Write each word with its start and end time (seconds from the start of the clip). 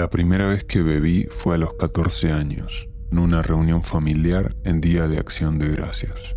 La 0.00 0.08
primera 0.08 0.46
vez 0.46 0.64
que 0.64 0.80
bebí 0.80 1.26
fue 1.30 1.56
a 1.56 1.58
los 1.58 1.74
14 1.74 2.32
años, 2.32 2.88
en 3.12 3.18
una 3.18 3.42
reunión 3.42 3.82
familiar 3.82 4.56
en 4.64 4.80
Día 4.80 5.06
de 5.08 5.18
Acción 5.18 5.58
de 5.58 5.68
Gracias. 5.72 6.36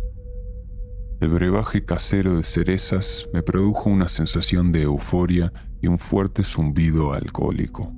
El 1.22 1.30
brebaje 1.30 1.82
casero 1.82 2.36
de 2.36 2.42
cerezas 2.44 3.26
me 3.32 3.42
produjo 3.42 3.88
una 3.88 4.10
sensación 4.10 4.70
de 4.70 4.82
euforia 4.82 5.50
y 5.80 5.86
un 5.86 5.98
fuerte 5.98 6.44
zumbido 6.44 7.14
alcohólico. 7.14 7.90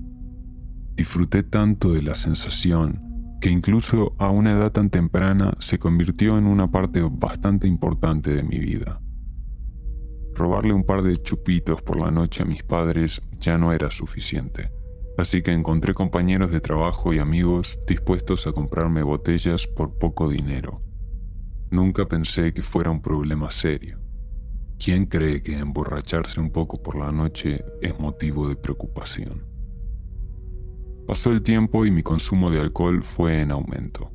Disfruté 0.95 1.43
tanto 1.43 1.93
de 1.93 2.02
la 2.02 2.15
sensación 2.15 3.02
que 3.41 3.51
incluso 3.51 4.15
a 4.21 4.30
una 4.30 4.52
edad 4.52 4.71
tan 4.71 4.88
temprana 4.88 5.52
se 5.59 5.80
convirtió 5.80 6.38
en 6.38 6.46
una 6.46 6.71
parte 6.71 7.02
bastante 7.10 7.66
importante 7.66 8.30
de 8.30 8.45
mi 8.45 8.60
vida. 8.60 9.01
Robarle 10.33 10.74
un 10.74 10.85
par 10.85 11.02
de 11.02 11.16
chupitos 11.16 11.83
por 11.83 11.98
la 11.98 12.12
noche 12.12 12.45
a 12.45 12.46
mis 12.46 12.62
padres 12.62 13.21
ya 13.41 13.59
no 13.59 13.73
era 13.73 13.91
suficiente, 13.91 14.71
así 15.16 15.43
que 15.43 15.52
encontré 15.52 15.95
compañeros 15.95 16.51
de 16.51 16.61
trabajo 16.61 17.12
y 17.12 17.19
amigos 17.19 17.79
dispuestos 17.87 18.47
a 18.47 18.52
comprarme 18.52 19.02
botellas 19.02 19.66
por 19.66 19.98
poco 19.98 20.29
dinero. 20.29 20.83
Nunca 21.70 22.07
pensé 22.07 22.52
que 22.52 22.62
fuera 22.62 22.91
un 22.91 23.02
problema 23.02 23.51
serio. 23.51 23.98
¿Quién 24.79 25.07
cree 25.07 25.43
que 25.43 25.59
emborracharse 25.59 26.38
un 26.38 26.51
poco 26.51 26.83
por 26.83 26.97
la 26.97 27.10
noche 27.10 27.65
es 27.80 27.98
motivo 27.98 28.48
de 28.48 28.57
preocupación? 28.57 29.45
Pasó 31.07 31.33
el 31.33 31.43
tiempo 31.43 31.87
y 31.87 31.90
mi 31.90 32.02
consumo 32.02 32.51
de 32.51 32.60
alcohol 32.60 33.02
fue 33.02 33.40
en 33.40 33.52
aumento. 33.52 34.10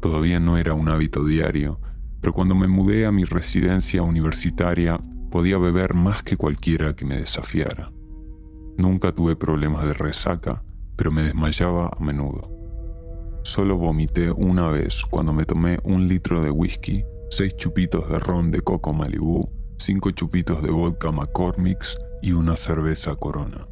Todavía 0.00 0.40
no 0.40 0.58
era 0.58 0.74
un 0.74 0.88
hábito 0.88 1.24
diario, 1.24 1.80
pero 2.20 2.32
cuando 2.32 2.54
me 2.54 2.68
mudé 2.68 3.06
a 3.06 3.12
mi 3.12 3.24
residencia 3.24 4.02
universitaria 4.02 5.00
podía 5.30 5.58
beber 5.58 5.94
más 5.94 6.22
que 6.22 6.36
cualquiera 6.36 6.94
que 6.94 7.06
me 7.06 7.16
desafiara. 7.16 7.90
Nunca 8.82 9.12
tuve 9.12 9.36
problemas 9.36 9.84
de 9.84 9.94
resaca, 9.94 10.64
pero 10.96 11.12
me 11.12 11.22
desmayaba 11.22 11.88
a 11.96 12.02
menudo. 12.02 12.50
Solo 13.44 13.76
vomité 13.76 14.32
una 14.32 14.66
vez 14.66 15.04
cuando 15.08 15.32
me 15.32 15.44
tomé 15.44 15.78
un 15.84 16.08
litro 16.08 16.42
de 16.42 16.50
whisky, 16.50 17.04
seis 17.30 17.56
chupitos 17.56 18.08
de 18.08 18.18
ron 18.18 18.50
de 18.50 18.60
coco 18.60 18.92
Malibu, 18.92 19.48
cinco 19.78 20.10
chupitos 20.10 20.64
de 20.64 20.72
vodka 20.72 21.12
McCormick's 21.12 21.96
y 22.22 22.32
una 22.32 22.56
cerveza 22.56 23.14
Corona. 23.14 23.68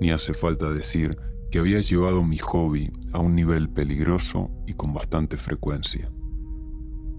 Ni 0.00 0.12
hace 0.12 0.32
falta 0.32 0.70
decir 0.70 1.14
que 1.50 1.58
había 1.58 1.82
llevado 1.82 2.24
mi 2.24 2.38
hobby 2.38 2.90
a 3.12 3.18
un 3.18 3.34
nivel 3.34 3.68
peligroso 3.68 4.50
y 4.66 4.72
con 4.72 4.94
bastante 4.94 5.36
frecuencia. 5.36 6.10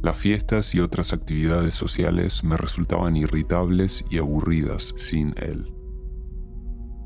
Las 0.01 0.17
fiestas 0.17 0.73
y 0.73 0.79
otras 0.79 1.13
actividades 1.13 1.75
sociales 1.75 2.43
me 2.43 2.57
resultaban 2.57 3.15
irritables 3.15 4.03
y 4.09 4.17
aburridas 4.17 4.95
sin 4.97 5.35
él. 5.37 5.71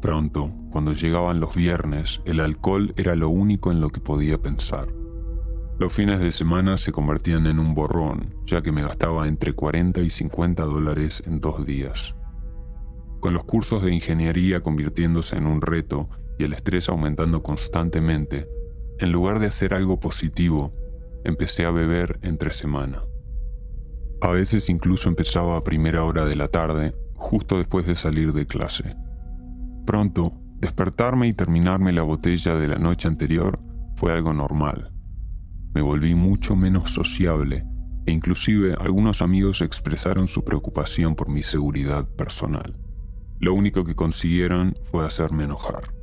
Pronto, 0.02 0.53
cuando 0.70 0.94
llegaban 0.94 1.40
los 1.40 1.56
viernes, 1.56 2.22
el 2.26 2.40
alcohol 2.40 2.94
era 2.98 3.16
lo 3.16 3.30
único 3.30 3.72
en 3.72 3.81
lo 3.81 3.90
que 3.90 4.00
podía 4.00 4.38
pensar. 4.38 4.88
Los 5.80 5.94
fines 5.94 6.20
de 6.20 6.31
semana 6.31 6.78
se 6.78 6.92
convertían 6.92 7.48
en 7.48 7.59
un 7.59 7.73
borrón, 7.73 8.36
ya 8.45 8.62
que 8.62 8.72
me 8.72 8.84
gastaba 8.84 9.28
entre 9.28 9.53
40 9.53 10.02
y 10.02 10.09
50 10.09 10.64
dólares 10.64 11.23
en 11.25 11.40
dos 11.40 11.66
días. 11.66 12.16
Con 13.20 13.34
los 13.34 13.44
cursos 13.45 13.84
de 13.84 13.94
ingeniería 13.94 14.62
convirtiéndose 14.62 15.38
en 15.38 15.48
un 15.48 15.62
reto 15.62 16.09
y 16.38 16.44
el 16.44 16.53
estrés 16.53 16.90
aumentando 16.90 17.42
constantemente, 17.42 18.48
en 19.00 19.12
lugar 19.12 19.40
de 19.40 19.48
hacer 19.48 19.73
algo 19.73 20.00
positivo, 20.00 20.73
empecé 21.24 21.66
a 21.66 21.72
beber 21.72 22.19
entre 22.22 22.52
semana. 22.52 23.03
A 24.22 24.29
veces 24.29 24.69
incluso 24.69 25.09
empezaba 25.09 25.58
a 25.58 25.64
primera 25.64 26.03
hora 26.03 26.25
de 26.25 26.35
la 26.35 26.47
tarde, 26.47 26.96
justo 27.16 27.58
después 27.58 27.85
de 27.85 27.96
salir 27.96 28.34
de 28.34 28.46
clase. 28.46 28.96
Pronto, 29.88 30.34
despertarme 30.59 31.30
y 31.30 31.34
terminarme 31.34 31.94
la 31.94 32.02
botella 32.02 32.56
de 32.56 32.68
la 32.68 32.75
noche 32.75 33.08
anterior 33.08 33.58
fue 33.96 34.12
algo 34.12 34.34
normal. 34.34 34.92
Me 35.74 35.81
volví 35.81 36.14
mucho 36.14 36.58
menos 36.58 36.92
sociable 36.92 37.64
e 38.06 38.12
inclusive 38.12 38.76
algunos 38.78 39.22
amigos 39.22 39.62
expresaron 39.62 40.28
su 40.28 40.44
preocupación 40.44 41.16
por 41.16 41.30
mi 41.30 41.42
seguridad 41.42 42.06
personal. 42.06 42.76
Lo 43.40 43.53
único 43.53 43.86
que 43.86 43.96
consiguieron 43.96 44.76
fue 44.92 45.06
hacerme 45.06 45.46
enojar. 45.46 45.94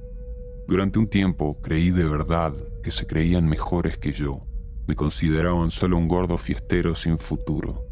Durante 0.67 0.99
un 0.99 1.06
tiempo 1.06 1.61
creí 1.61 1.91
de 1.91 2.05
verdad 2.05 2.55
que 2.83 2.91
se 2.91 3.06
creían 3.06 3.47
mejores 3.47 3.99
que 3.99 4.12
yo. 4.12 4.47
Me 4.89 4.94
consideraban 4.94 5.71
solo 5.71 5.99
un 5.99 6.09
gordo 6.09 6.39
fiestero 6.39 6.94
sin 6.94 7.19
futuro. 7.19 7.84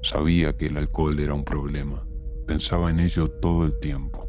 Sabía 0.00 0.56
que 0.56 0.66
el 0.66 0.76
alcohol 0.76 1.18
era 1.18 1.34
un 1.34 1.44
problema. 1.44 2.06
Pensaba 2.46 2.88
en 2.88 3.00
ello 3.00 3.28
todo 3.28 3.66
el 3.66 3.80
tiempo. 3.80 4.23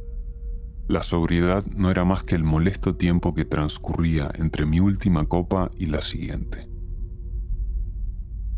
La 0.88 1.01
sobriedad 1.01 1.66
no 1.75 1.90
era 1.90 2.06
más 2.06 2.23
que 2.23 2.35
el 2.35 2.44
molesto 2.44 2.96
tiempo 2.96 3.34
que 3.34 3.44
transcurría 3.44 4.29
entre 4.35 4.68
mi 4.68 4.79
última 4.79 5.25
copa 5.25 5.72
y 5.79 5.88
la 5.88 6.01
siguiente. 6.01 6.69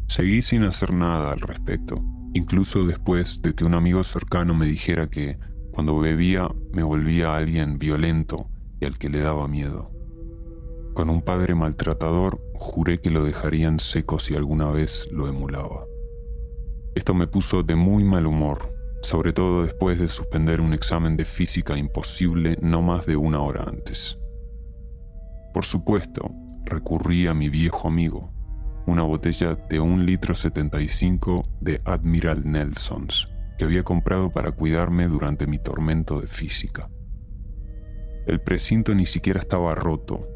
Seguí 0.09 0.41
sin 0.41 0.63
hacer 0.63 0.93
nada 0.93 1.31
al 1.31 1.39
respecto, 1.39 2.03
incluso 2.33 2.85
después 2.85 3.41
de 3.41 3.53
que 3.55 3.63
un 3.63 3.75
amigo 3.75 4.03
cercano 4.03 4.53
me 4.53 4.65
dijera 4.65 5.09
que 5.09 5.39
cuando 5.71 5.97
bebía 5.99 6.49
me 6.73 6.83
volvía 6.83 7.33
alguien 7.33 7.79
violento 7.79 8.49
y 8.81 8.85
al 8.85 8.97
que 8.97 9.09
le 9.09 9.19
daba 9.21 9.47
miedo. 9.47 9.91
Con 10.93 11.09
un 11.09 11.21
padre 11.21 11.55
maltratador 11.55 12.41
juré 12.55 12.99
que 12.99 13.09
lo 13.09 13.23
dejarían 13.23 13.79
seco 13.79 14.19
si 14.19 14.35
alguna 14.35 14.65
vez 14.69 15.07
lo 15.11 15.29
emulaba. 15.29 15.85
Esto 16.93 17.13
me 17.13 17.27
puso 17.27 17.63
de 17.63 17.75
muy 17.75 18.03
mal 18.03 18.25
humor, 18.25 18.76
sobre 19.01 19.33
todo 19.33 19.63
después 19.63 19.99
de 19.99 20.09
suspender 20.09 20.61
un 20.61 20.73
examen 20.73 21.17
de 21.17 21.25
física 21.25 21.77
imposible 21.77 22.57
no 22.61 22.81
más 22.81 23.05
de 23.05 23.15
una 23.15 23.41
hora 23.41 23.63
antes. 23.67 24.17
Por 25.53 25.65
supuesto, 25.65 26.31
recurrí 26.65 27.27
a 27.27 27.33
mi 27.33 27.49
viejo 27.49 27.87
amigo, 27.87 28.31
una 28.85 29.03
botella 29.03 29.55
de 29.55 29.79
un 29.79 30.05
litro 30.05 30.35
75 30.35 31.43
de 31.61 31.81
Admiral 31.85 32.43
Nelsons, 32.45 33.27
que 33.57 33.65
había 33.65 33.83
comprado 33.83 34.31
para 34.31 34.51
cuidarme 34.51 35.07
durante 35.07 35.47
mi 35.47 35.57
tormento 35.57 36.21
de 36.21 36.27
física. 36.27 36.89
El 38.27 38.41
precinto 38.41 38.93
ni 38.93 39.05
siquiera 39.05 39.39
estaba 39.39 39.73
roto, 39.73 40.27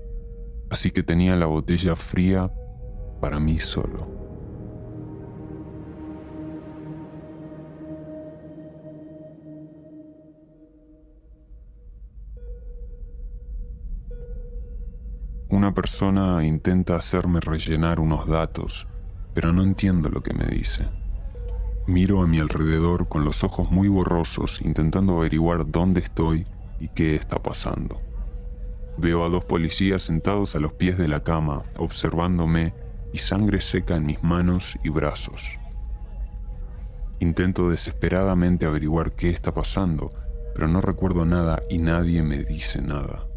así 0.70 0.92
que 0.92 1.04
tenía 1.04 1.36
la 1.36 1.46
botella 1.46 1.96
fría 1.96 2.52
para 3.20 3.40
mí 3.40 3.60
solo. 3.60 4.21
Una 15.52 15.74
persona 15.74 16.46
intenta 16.46 16.96
hacerme 16.96 17.42
rellenar 17.42 18.00
unos 18.00 18.26
datos, 18.26 18.88
pero 19.34 19.52
no 19.52 19.64
entiendo 19.64 20.08
lo 20.08 20.24
que 20.24 20.34
me 20.34 20.46
dice. 20.46 20.88
Miro 21.88 22.22
a 22.22 22.28
mi 22.28 22.40
alrededor 22.40 23.10
con 23.10 23.26
los 23.26 23.44
ojos 23.44 23.70
muy 23.70 23.90
borrosos 23.90 24.62
intentando 24.62 25.18
averiguar 25.18 25.70
dónde 25.70 26.00
estoy 26.00 26.46
y 26.80 26.88
qué 26.88 27.16
está 27.16 27.44
pasando. 27.44 28.00
Veo 28.98 29.26
a 29.26 29.30
dos 29.30 29.44
policías 29.44 30.04
sentados 30.04 30.56
a 30.56 30.62
los 30.62 30.72
pies 30.72 30.98
de 30.98 31.10
la 31.10 31.22
cama, 31.22 31.64
observándome 31.78 32.74
y 33.12 33.18
sangre 33.18 33.60
seca 33.60 33.98
en 33.98 34.06
mis 34.06 34.24
manos 34.24 34.78
y 34.86 34.90
brazos. 34.90 35.60
Intento 37.20 37.70
desesperadamente 37.70 38.66
averiguar 38.66 39.12
qué 39.18 39.30
está 39.30 39.54
pasando, 39.54 40.10
pero 40.56 40.70
no 40.70 40.80
recuerdo 40.80 41.26
nada 41.26 41.62
y 41.70 41.80
nadie 41.80 42.24
me 42.24 42.42
dice 42.42 42.82
nada. 42.82 43.28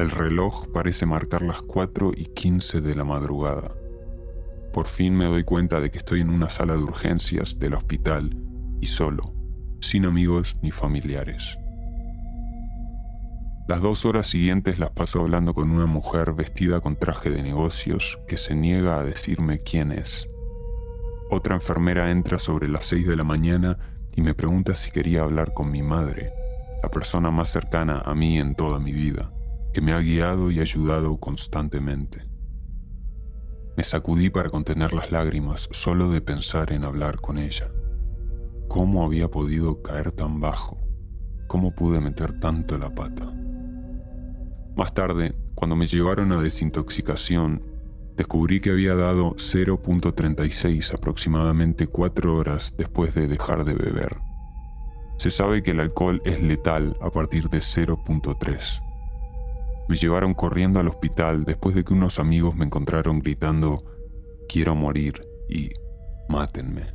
El 0.00 0.08
reloj 0.10 0.66
parece 0.72 1.04
marcar 1.04 1.42
las 1.42 1.60
4 1.60 2.12
y 2.16 2.24
15 2.24 2.80
de 2.80 2.94
la 2.94 3.04
madrugada. 3.04 3.70
Por 4.72 4.86
fin 4.86 5.14
me 5.14 5.26
doy 5.26 5.44
cuenta 5.44 5.78
de 5.78 5.90
que 5.90 5.98
estoy 5.98 6.22
en 6.22 6.30
una 6.30 6.48
sala 6.48 6.72
de 6.72 6.82
urgencias 6.82 7.58
del 7.58 7.74
hospital 7.74 8.34
y 8.80 8.86
solo, 8.86 9.22
sin 9.80 10.06
amigos 10.06 10.56
ni 10.62 10.70
familiares. 10.70 11.58
Las 13.68 13.82
dos 13.82 14.06
horas 14.06 14.26
siguientes 14.26 14.78
las 14.78 14.88
paso 14.88 15.20
hablando 15.20 15.52
con 15.52 15.70
una 15.70 15.84
mujer 15.84 16.32
vestida 16.32 16.80
con 16.80 16.96
traje 16.96 17.28
de 17.28 17.42
negocios 17.42 18.18
que 18.26 18.38
se 18.38 18.54
niega 18.54 18.98
a 18.98 19.04
decirme 19.04 19.58
quién 19.58 19.92
es. 19.92 20.30
Otra 21.28 21.56
enfermera 21.56 22.10
entra 22.10 22.38
sobre 22.38 22.68
las 22.68 22.86
seis 22.86 23.06
de 23.06 23.16
la 23.16 23.24
mañana 23.24 23.76
y 24.16 24.22
me 24.22 24.32
pregunta 24.32 24.76
si 24.76 24.92
quería 24.92 25.24
hablar 25.24 25.52
con 25.52 25.70
mi 25.70 25.82
madre, 25.82 26.32
la 26.82 26.90
persona 26.90 27.30
más 27.30 27.50
cercana 27.50 28.00
a 28.02 28.14
mí 28.14 28.38
en 28.38 28.54
toda 28.54 28.78
mi 28.78 28.92
vida, 28.92 29.30
que 29.72 29.80
me 29.80 29.92
ha 29.92 30.00
guiado 30.00 30.50
y 30.50 30.60
ayudado 30.60 31.18
constantemente. 31.18 32.26
Me 33.76 33.84
sacudí 33.84 34.30
para 34.30 34.50
contener 34.50 34.92
las 34.92 35.10
lágrimas 35.10 35.68
solo 35.72 36.10
de 36.10 36.20
pensar 36.20 36.72
en 36.72 36.84
hablar 36.84 37.20
con 37.20 37.38
ella. 37.38 37.70
¿Cómo 38.68 39.04
había 39.04 39.28
podido 39.30 39.82
caer 39.82 40.12
tan 40.12 40.40
bajo? 40.40 40.78
¿Cómo 41.46 41.74
pude 41.74 42.00
meter 42.00 42.38
tanto 42.38 42.78
la 42.78 42.94
pata? 42.94 43.32
Más 44.76 44.94
tarde, 44.94 45.34
cuando 45.54 45.76
me 45.76 45.86
llevaron 45.86 46.32
a 46.32 46.40
desintoxicación, 46.40 47.62
descubrí 48.16 48.60
que 48.60 48.70
había 48.70 48.94
dado 48.94 49.34
0.36 49.34 50.94
aproximadamente 50.94 51.86
cuatro 51.86 52.36
horas 52.36 52.74
después 52.76 53.14
de 53.14 53.28
dejar 53.28 53.64
de 53.64 53.74
beber. 53.74 54.20
Se 55.16 55.30
sabe 55.30 55.62
que 55.62 55.72
el 55.72 55.80
alcohol 55.80 56.22
es 56.24 56.42
letal 56.42 56.96
a 57.00 57.10
partir 57.10 57.48
de 57.48 57.58
0.3. 57.58 58.89
Me 59.90 59.96
llevaron 59.96 60.34
corriendo 60.34 60.78
al 60.78 60.86
hospital 60.86 61.42
después 61.42 61.74
de 61.74 61.82
que 61.82 61.92
unos 61.92 62.20
amigos 62.20 62.54
me 62.54 62.64
encontraron 62.64 63.18
gritando, 63.18 63.76
quiero 64.48 64.76
morir 64.76 65.20
y 65.48 65.70
mátenme. 66.28 66.94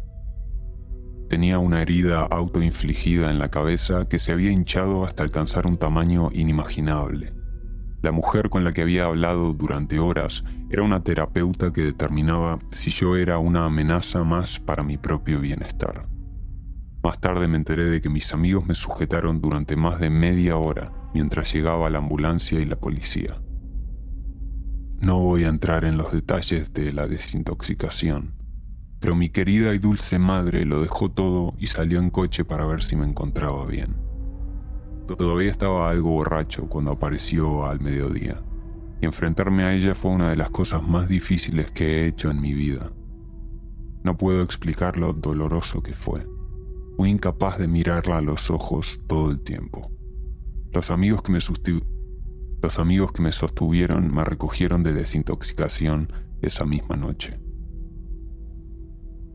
Tenía 1.27 1.59
una 1.59 1.81
herida 1.81 2.21
autoinfligida 2.21 3.31
en 3.31 3.37
la 3.37 3.51
cabeza 3.51 4.07
que 4.07 4.17
se 4.17 4.31
había 4.31 4.51
hinchado 4.51 5.03
hasta 5.03 5.23
alcanzar 5.23 5.67
un 5.67 5.75
tamaño 5.75 6.29
inimaginable. 6.31 7.33
La 8.01 8.13
mujer 8.13 8.49
con 8.49 8.63
la 8.63 8.71
que 8.71 8.83
había 8.83 9.03
hablado 9.03 9.51
durante 9.51 9.99
horas 9.99 10.45
era 10.69 10.83
una 10.83 11.03
terapeuta 11.03 11.73
que 11.73 11.81
determinaba 11.81 12.59
si 12.71 12.91
yo 12.91 13.17
era 13.17 13.39
una 13.39 13.65
amenaza 13.65 14.23
más 14.23 14.61
para 14.61 14.83
mi 14.83 14.97
propio 14.97 15.41
bienestar. 15.41 16.14
Más 17.05 17.19
tarde 17.19 17.47
me 17.47 17.57
enteré 17.57 17.85
de 17.85 18.01
que 18.01 18.09
mis 18.09 18.33
amigos 18.33 18.65
me 18.65 18.73
sujetaron 18.73 19.39
durante 19.39 19.75
más 19.75 19.99
de 19.99 20.09
media 20.09 20.57
hora 20.57 20.91
mientras 21.13 21.53
llegaba 21.53 21.91
la 21.91 21.99
ambulancia 21.99 22.59
y 22.59 22.65
la 22.65 22.77
policía. 22.77 23.43
No 25.01 25.19
voy 25.19 25.43
a 25.43 25.49
entrar 25.49 25.85
en 25.85 25.99
los 25.99 26.11
detalles 26.11 26.73
de 26.73 26.91
la 26.93 27.05
desintoxicación, 27.05 28.33
pero 28.99 29.15
mi 29.15 29.29
querida 29.29 29.75
y 29.75 29.77
dulce 29.77 30.17
madre 30.17 30.65
lo 30.65 30.81
dejó 30.81 31.11
todo 31.11 31.53
y 31.59 31.67
salió 31.67 31.99
en 31.99 32.09
coche 32.09 32.43
para 32.43 32.65
ver 32.65 32.81
si 32.81 32.95
me 32.95 33.05
encontraba 33.05 33.67
bien. 33.67 33.97
Todavía 35.05 35.51
estaba 35.51 35.91
algo 35.91 36.09
borracho 36.09 36.67
cuando 36.69 36.93
apareció 36.93 37.67
al 37.67 37.81
mediodía, 37.81 38.41
y 38.99 39.05
enfrentarme 39.05 39.63
a 39.63 39.75
ella 39.75 39.93
fue 39.93 40.09
una 40.09 40.31
de 40.31 40.37
las 40.37 40.49
cosas 40.49 40.81
más 40.81 41.07
difíciles 41.07 41.69
que 41.69 41.85
he 42.01 42.07
hecho 42.07 42.31
en 42.31 42.41
mi 42.41 42.53
vida. 42.53 42.91
No 44.01 44.17
puedo 44.17 44.41
explicar 44.41 44.97
lo 44.97 45.13
doloroso 45.13 45.83
que 45.83 45.93
fue. 45.93 46.25
Fui 46.97 47.09
incapaz 47.09 47.57
de 47.57 47.67
mirarla 47.67 48.17
a 48.17 48.21
los 48.21 48.49
ojos 48.49 48.99
todo 49.07 49.31
el 49.31 49.39
tiempo. 49.41 49.91
Los 50.71 50.91
amigos 50.91 51.21
que 51.21 51.31
me, 51.31 51.39
los 52.61 52.79
amigos 52.79 53.11
que 53.11 53.21
me 53.21 53.31
sostuvieron 53.31 54.13
me 54.13 54.23
recogieron 54.23 54.83
de 54.83 54.93
desintoxicación 54.93 56.11
esa 56.41 56.65
misma 56.65 56.95
noche. 56.95 57.39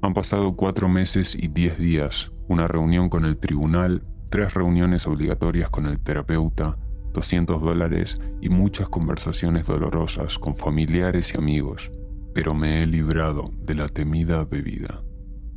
Han 0.02 0.14
pasado 0.14 0.56
cuatro 0.56 0.88
meses 0.88 1.34
y 1.34 1.48
diez 1.48 1.78
días, 1.78 2.32
una 2.48 2.68
reunión 2.68 3.08
con 3.08 3.24
el 3.24 3.38
tribunal 3.38 4.06
tres 4.30 4.54
reuniones 4.54 5.06
obligatorias 5.06 5.70
con 5.70 5.86
el 5.86 5.98
terapeuta, 5.98 6.78
200 7.12 7.60
dólares 7.60 8.16
y 8.40 8.48
muchas 8.48 8.88
conversaciones 8.88 9.66
dolorosas 9.66 10.38
con 10.38 10.54
familiares 10.54 11.34
y 11.34 11.38
amigos, 11.38 11.90
pero 12.32 12.54
me 12.54 12.82
he 12.82 12.86
librado 12.86 13.50
de 13.64 13.74
la 13.74 13.88
temida 13.88 14.44
bebida. 14.44 15.02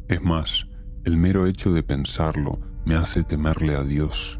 Es 0.10 0.24
más, 0.24 0.68
el 1.06 1.18
mero 1.18 1.48
hecho 1.48 1.74
de 1.74 1.84
pensarlo 1.84 2.60
me 2.86 2.96
hace 2.96 3.24
temerle 3.24 3.76
a 3.76 3.84
Dios. 3.84 4.40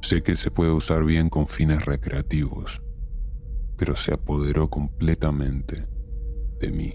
Sé 0.00 0.22
que 0.22 0.36
se 0.36 0.50
puede 0.50 0.70
usar 0.70 1.04
bien 1.04 1.28
con 1.28 1.48
fines 1.48 1.84
recreativos, 1.84 2.82
pero 3.76 3.96
se 3.96 4.14
apoderó 4.14 4.70
completamente 4.70 5.88
de 6.60 6.72
mí. 6.72 6.94